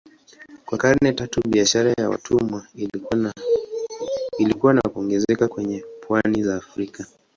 Kwa 0.65 0.77
karne 0.77 1.13
tatu 1.13 1.41
biashara 1.49 1.93
ya 1.97 2.09
watumwa 2.09 2.67
ilikua 4.39 4.73
na 4.73 4.81
kuongezeka 4.81 5.47
kwenye 5.47 5.83
pwani 6.07 6.43
za 6.43 6.55
Afrika. 6.55 7.05